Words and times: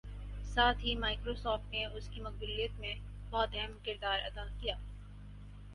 ساتھ 0.43 0.77
ہی 0.85 0.95
مائیکروسوفٹ 0.95 1.71
نے 1.71 1.85
اس 1.85 2.09
کی 2.09 2.21
مقبولیت 2.21 2.79
میں 2.79 2.93
بہت 3.29 3.49
اہم 3.53 3.77
کردار 3.85 4.19
ادا 4.25 4.45
کیا 4.61 4.75